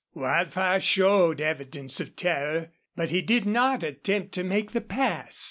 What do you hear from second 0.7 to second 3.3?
showed evidence of terror, but he